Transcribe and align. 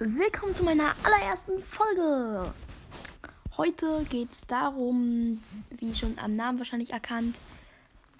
Willkommen 0.00 0.54
zu 0.54 0.62
meiner 0.62 0.94
allerersten 1.02 1.60
Folge. 1.60 2.54
Heute 3.56 4.06
geht 4.08 4.30
es 4.30 4.42
darum, 4.46 5.42
wie 5.70 5.92
schon 5.92 6.20
am 6.20 6.34
Namen 6.34 6.58
wahrscheinlich 6.58 6.92
erkannt, 6.92 7.40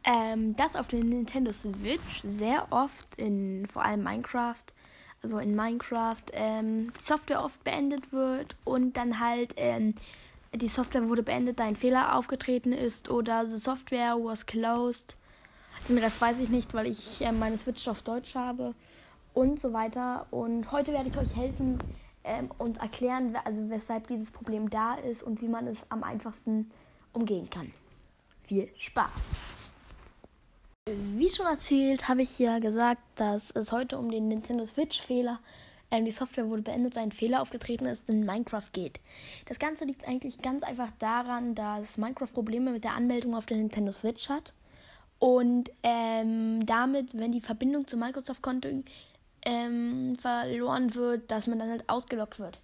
ähm, 0.03 0.57
dass 0.57 0.75
auf 0.75 0.89
der 0.89 1.05
Nintendo 1.05 1.53
Switch 1.53 2.23
sehr 2.25 2.67
oft 2.71 3.15
in 3.15 3.65
vor 3.69 3.85
allem 3.85 4.03
Minecraft, 4.03 4.65
also 5.23 5.39
in 5.39 5.55
Minecraft, 5.55 6.25
ähm, 6.33 6.93
die 6.93 7.05
Software 7.05 7.45
oft 7.45 7.63
beendet 7.63 8.11
wird 8.13 8.57
und 8.65 8.97
dann 8.97 9.21
halt 9.21 9.55
ähm, 9.57 9.95
die 10.53 10.67
Software 10.67 11.09
wurde 11.09 11.23
beendet, 11.23 11.61
da 11.61 11.65
ein 11.65 11.77
Fehler 11.77 12.17
aufgetreten 12.17 12.73
ist 12.73 13.09
oder 13.09 13.47
the 13.47 13.57
Software 13.57 14.17
was 14.17 14.47
closed. 14.47 15.15
Den 15.89 15.99
Rest 15.99 16.21
weiß 16.21 16.41
ich 16.41 16.49
nicht, 16.49 16.75
weil 16.75 16.89
ich 16.89 17.23
äh, 17.23 17.31
meine 17.31 17.57
Switch 17.57 17.87
auf 17.87 18.03
Deutsch 18.03 18.35
habe 18.35 18.75
und 19.39 19.61
so 19.61 19.73
weiter. 19.73 20.27
Und 20.33 20.73
heute 20.73 20.93
werde 20.93 21.09
ich 21.09 21.17
euch 21.17 21.37
helfen 21.37 21.79
ähm, 22.25 22.51
und 22.59 22.79
erklären, 22.79 23.37
also 23.45 23.71
weshalb 23.71 24.09
dieses 24.09 24.33
Problem 24.33 24.69
da 24.69 24.95
ist 24.95 25.23
und 25.23 25.41
wie 25.41 25.47
man 25.47 25.69
es 25.69 25.87
am 25.91 26.03
einfachsten 26.03 26.73
umgehen 27.13 27.49
kann. 27.49 27.73
Viel 28.43 28.69
Spaß! 28.77 29.13
Wie 30.87 31.29
schon 31.29 31.47
erzählt, 31.47 32.09
habe 32.09 32.23
ich 32.23 32.37
ja 32.41 32.59
gesagt, 32.59 33.03
dass 33.15 33.53
es 33.53 33.71
heute 33.71 33.99
um 33.99 34.11
den 34.11 34.27
Nintendo 34.27 34.67
Switch-Fehler, 34.67 35.39
ähm, 35.93 36.05
die 36.05 36.11
Software 36.11 36.49
wurde 36.49 36.63
beendet, 36.63 36.99
ein 36.99 37.13
Fehler 37.13 37.41
aufgetreten 37.41 37.87
ist, 37.87 38.09
in 38.09 38.27
Minecraft 38.27 38.73
geht. 38.73 38.99
Das 39.47 39.61
Ganze 39.61 39.85
liegt 39.85 40.09
eigentlich 40.09 40.43
ganz 40.43 40.65
einfach 40.65 40.91
daran, 40.99 41.55
dass 41.55 41.97
Minecraft 41.97 42.33
Probleme 42.35 42.73
mit 42.73 42.83
der 42.83 42.95
Anmeldung 42.95 43.37
auf 43.37 43.47
der 43.47 43.59
Nintendo 43.59 43.93
Switch 43.93 44.29
hat. 44.29 44.53
Und 45.21 45.71
ähm, 45.85 46.67
damit, 46.67 47.17
wenn 47.17 47.31
die 47.31 47.41
Verbindung 47.41 47.87
zum 47.87 48.01
Microsoft-Konto 48.01 48.69
ähm, 49.45 50.17
verloren 50.21 50.95
wird, 50.95 51.31
dass 51.31 51.47
man 51.47 51.59
dann 51.59 51.71
halt 51.71 51.89
ausgelockt 51.89 52.39
wird. 52.39 52.61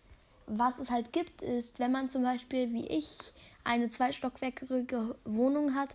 Was 0.46 0.78
es 0.78 0.90
halt 0.90 1.12
gibt, 1.12 1.42
ist, 1.42 1.78
wenn 1.78 1.92
man 1.92 2.08
zum 2.08 2.22
Beispiel 2.22 2.72
wie 2.72 2.86
ich 2.86 3.32
eine 3.64 3.88
zweistockwerkige 3.88 5.16
Wohnung 5.24 5.74
hat 5.74 5.94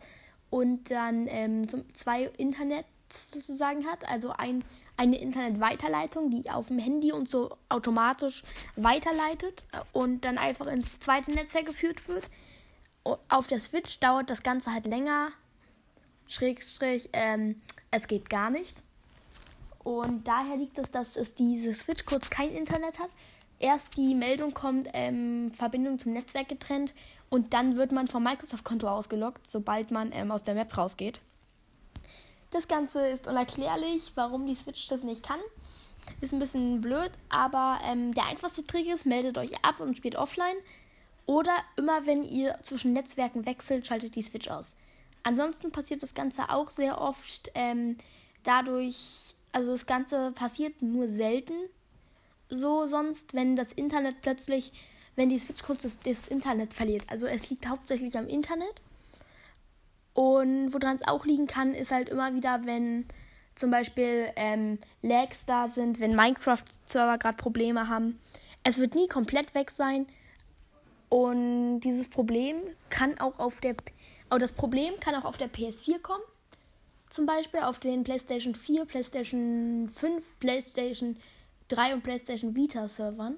und 0.49 0.89
dann 0.89 1.27
ähm, 1.27 1.67
zwei 1.93 2.23
Internets 2.37 3.31
sozusagen 3.31 3.85
hat, 3.85 4.07
also 4.09 4.31
ein, 4.31 4.63
eine 4.97 5.19
Internetweiterleitung, 5.19 6.31
die 6.31 6.49
auf 6.49 6.67
dem 6.67 6.79
Handy 6.79 7.11
und 7.11 7.29
so 7.29 7.55
automatisch 7.69 8.43
weiterleitet 8.75 9.63
und 9.93 10.25
dann 10.25 10.37
einfach 10.37 10.67
ins 10.67 10.99
zweite 10.99 11.31
Netzwerk 11.31 11.67
geführt 11.67 12.07
wird. 12.07 12.29
Auf 13.29 13.47
der 13.47 13.59
Switch 13.59 13.99
dauert 13.99 14.29
das 14.29 14.43
Ganze 14.43 14.73
halt 14.73 14.85
länger. 14.85 15.31
Schrägstrich, 16.27 17.09
ähm, 17.13 17.59
es 17.91 18.07
geht 18.07 18.29
gar 18.29 18.49
nicht. 18.49 18.83
Und 19.83 20.27
daher 20.27 20.57
liegt 20.57 20.77
es, 20.77 20.91
dass 20.91 21.15
es 21.15 21.35
diese 21.35 21.73
Switch 21.73 22.05
kurz 22.05 22.29
kein 22.29 22.51
Internet 22.51 22.99
hat. 22.99 23.09
Erst 23.59 23.97
die 23.97 24.15
Meldung 24.15 24.53
kommt, 24.53 24.87
ähm, 24.93 25.51
Verbindung 25.53 25.99
zum 25.99 26.13
Netzwerk 26.13 26.47
getrennt 26.47 26.93
und 27.29 27.53
dann 27.53 27.75
wird 27.75 27.91
man 27.91 28.07
vom 28.07 28.23
Microsoft-Konto 28.23 28.87
ausgeloggt, 28.87 29.49
sobald 29.49 29.91
man 29.91 30.11
ähm, 30.13 30.31
aus 30.31 30.43
der 30.43 30.55
Map 30.55 30.77
rausgeht. 30.77 31.21
Das 32.51 32.67
Ganze 32.67 33.07
ist 33.07 33.27
unerklärlich, 33.27 34.13
warum 34.15 34.47
die 34.47 34.55
Switch 34.55 34.87
das 34.87 35.03
nicht 35.03 35.23
kann. 35.23 35.39
Ist 36.21 36.33
ein 36.33 36.39
bisschen 36.39 36.81
blöd, 36.81 37.11
aber 37.29 37.79
ähm, 37.85 38.13
der 38.13 38.25
einfachste 38.25 38.65
Trick 38.65 38.87
ist, 38.87 39.05
meldet 39.05 39.37
euch 39.37 39.63
ab 39.63 39.79
und 39.79 39.95
spielt 39.95 40.15
offline. 40.15 40.55
Oder 41.25 41.53
immer 41.75 42.07
wenn 42.07 42.23
ihr 42.23 42.57
zwischen 42.63 42.93
Netzwerken 42.93 43.45
wechselt, 43.45 43.85
schaltet 43.85 44.15
die 44.15 44.23
Switch 44.23 44.47
aus. 44.47 44.75
Ansonsten 45.21 45.71
passiert 45.71 46.01
das 46.01 46.15
Ganze 46.15 46.49
auch 46.49 46.71
sehr 46.71 46.99
oft 46.99 47.51
ähm, 47.53 47.97
dadurch, 48.43 49.35
also 49.51 49.71
das 49.71 49.85
Ganze 49.85 50.31
passiert 50.31 50.81
nur 50.81 51.07
selten. 51.07 51.53
So 52.49 52.87
sonst, 52.87 53.33
wenn 53.33 53.55
das 53.55 53.71
Internet 53.71 54.21
plötzlich, 54.21 54.71
wenn 55.15 55.29
die 55.29 55.39
Switch 55.39 55.63
kurz 55.63 55.83
das, 55.83 55.99
das 55.99 56.27
Internet 56.27 56.73
verliert. 56.73 57.03
Also 57.07 57.25
es 57.27 57.49
liegt 57.49 57.67
hauptsächlich 57.67 58.17
am 58.17 58.27
Internet. 58.27 58.81
Und 60.13 60.73
woran 60.73 60.95
es 60.95 61.07
auch 61.07 61.25
liegen 61.25 61.47
kann, 61.47 61.73
ist 61.73 61.91
halt 61.91 62.09
immer 62.09 62.33
wieder, 62.33 62.65
wenn 62.65 63.05
zum 63.55 63.71
Beispiel 63.71 64.31
ähm, 64.35 64.79
Lags 65.01 65.45
da 65.45 65.67
sind, 65.67 65.99
wenn 65.99 66.15
Minecraft-Server 66.15 67.17
gerade 67.17 67.37
Probleme 67.37 67.87
haben. 67.87 68.19
Es 68.63 68.79
wird 68.79 68.95
nie 68.95 69.07
komplett 69.07 69.53
weg 69.53 69.69
sein. 69.69 70.07
Und 71.09 71.81
dieses 71.81 72.07
Problem 72.07 72.55
kann 72.89 73.19
auch 73.19 73.39
auf 73.39 73.61
der. 73.61 73.75
Oh, 74.31 74.37
das 74.37 74.51
Problem 74.51 74.99
kann 74.99 75.15
auch 75.15 75.25
auf 75.25 75.37
der 75.37 75.51
PS4 75.51 75.99
kommen 75.99 76.21
zum 77.09 77.25
Beispiel 77.25 77.61
auf 77.61 77.79
den 77.79 78.03
PlayStation 78.03 78.55
4, 78.55 78.85
PlayStation 78.85 79.89
5, 79.93 80.39
PlayStation 80.39 81.17
3 81.69 81.95
und 81.95 82.03
PlayStation 82.03 82.55
Vita 82.55 82.87
Servern. 82.87 83.37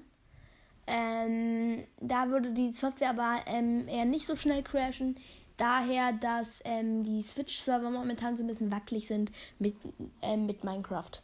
Ähm, 0.86 1.84
da 2.00 2.28
würde 2.28 2.50
die 2.50 2.70
Software 2.70 3.10
aber 3.10 3.40
ähm, 3.46 3.86
eher 3.88 4.04
nicht 4.04 4.26
so 4.26 4.36
schnell 4.36 4.62
crashen, 4.62 5.16
daher, 5.56 6.12
dass 6.12 6.60
ähm, 6.64 7.04
die 7.04 7.22
Switch-Server 7.22 7.90
momentan 7.90 8.36
so 8.36 8.42
ein 8.42 8.48
bisschen 8.48 8.72
wackelig 8.72 9.06
sind 9.06 9.30
mit, 9.58 9.76
ähm, 10.20 10.46
mit 10.46 10.64
Minecraft. 10.64 11.22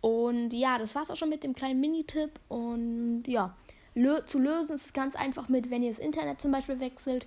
Und 0.00 0.52
ja, 0.52 0.78
das 0.78 0.94
war's 0.94 1.10
auch 1.10 1.16
schon 1.16 1.28
mit 1.28 1.42
dem 1.42 1.54
kleinen 1.54 1.80
Minitipp. 1.80 2.38
Und 2.48 3.24
ja, 3.26 3.56
lö 3.94 4.24
zu 4.26 4.38
lösen 4.38 4.74
ist 4.74 4.86
es 4.86 4.92
ganz 4.92 5.14
einfach 5.16 5.48
mit, 5.48 5.70
wenn 5.70 5.82
ihr 5.82 5.90
das 5.90 5.98
Internet 5.98 6.40
zum 6.40 6.52
Beispiel 6.52 6.80
wechselt. 6.80 7.26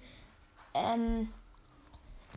Ähm, 0.74 1.30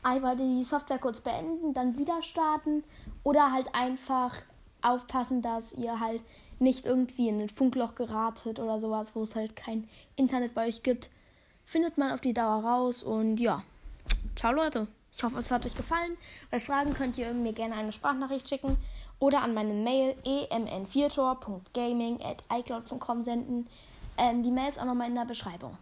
einfach 0.03 0.37
die 0.37 0.65
Software 0.65 0.99
kurz 0.99 1.21
beenden, 1.21 1.75
dann 1.75 1.99
wieder 1.99 2.23
starten 2.23 2.85
oder 3.23 3.53
halt 3.53 3.75
einfach 3.75 4.35
aufpassen, 4.83 5.43
dass 5.43 5.73
ihr 5.73 6.01
halt 6.01 6.21
nicht 6.59 6.87
irgendwie 6.87 7.29
in 7.29 7.41
ein 7.41 7.49
Funkloch 7.49 7.95
geratet 7.95 8.59
oder 8.59 8.81
sowas, 8.81 9.15
wo 9.15 9.23
es 9.23 9.37
halt 9.37 9.57
kein 9.57 9.89
Internet 10.17 10.55
bei 10.55 10.69
euch 10.69 10.83
gibt. 10.83 11.11
Findet 11.65 11.99
man 11.99 12.13
auf 12.13 12.21
die 12.21 12.33
Dauer 12.33 12.65
raus 12.65 13.03
und 13.03 13.39
ja. 13.39 13.63
Ciao 14.37 14.53
Leute. 14.53 14.87
Ich 15.13 15.23
hoffe, 15.23 15.39
es 15.39 15.51
hat 15.51 15.65
euch 15.67 15.75
gefallen. 15.75 16.17
Bei 16.51 16.61
Fragen 16.61 16.95
könnt 16.95 17.17
ihr 17.19 17.33
mir 17.33 17.53
gerne 17.53 17.75
eine 17.75 17.91
Sprachnachricht 17.91 18.49
schicken 18.49 18.77
oder 19.19 19.43
an 19.43 19.55
meine 19.55 19.73
Mail 19.73 20.15
emn4tor.gaming 20.25 22.21
at 22.23 22.45
icloud.com 22.53 23.25
senden. 23.25 23.67
Ähm, 24.19 24.43
die 24.43 24.51
Mail 24.51 24.69
ist 24.69 24.79
auch 24.79 24.85
nochmal 24.85 25.09
in 25.09 25.15
der 25.15 25.25
Beschreibung. 25.25 25.79